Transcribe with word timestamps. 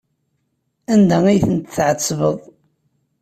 Anda 0.93 1.17
ay 1.31 1.39
tent-tɛettbeḍ? 1.47 2.37